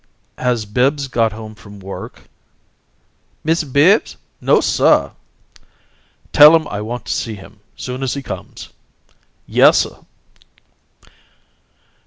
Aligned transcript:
"Has 0.39 0.65
Bibbs 0.65 1.07
got 1.07 1.31
home 1.31 1.53
from 1.53 1.79
work?" 1.79 2.21
"Mist' 3.43 3.71
Bibbs? 3.71 4.17
No, 4.41 4.59
suh." 4.59 5.11
"Tell 6.33 6.55
him 6.55 6.67
I 6.69 6.81
want 6.81 7.05
to 7.05 7.13
see 7.13 7.35
him, 7.35 7.59
soon 7.75 8.01
as 8.01 8.15
he 8.15 8.23
comes." 8.23 8.69
"Yessuh." 9.47 10.03